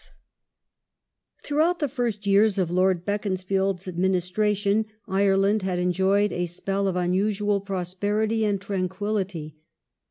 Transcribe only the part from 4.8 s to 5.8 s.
th^ T^ °^ Ireland had